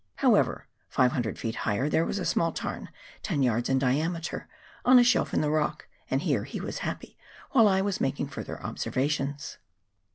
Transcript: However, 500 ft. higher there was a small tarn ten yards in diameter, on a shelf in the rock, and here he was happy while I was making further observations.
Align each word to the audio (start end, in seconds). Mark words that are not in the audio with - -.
However, 0.15 0.67
500 0.89 1.35
ft. 1.35 1.53
higher 1.57 1.87
there 1.87 2.05
was 2.07 2.17
a 2.17 2.25
small 2.25 2.51
tarn 2.51 2.89
ten 3.21 3.43
yards 3.43 3.69
in 3.69 3.77
diameter, 3.77 4.47
on 4.83 4.97
a 4.97 5.03
shelf 5.03 5.31
in 5.31 5.41
the 5.41 5.51
rock, 5.51 5.87
and 6.09 6.23
here 6.23 6.43
he 6.43 6.59
was 6.59 6.79
happy 6.79 7.19
while 7.51 7.67
I 7.67 7.81
was 7.81 8.01
making 8.01 8.29
further 8.29 8.59
observations. 8.63 9.59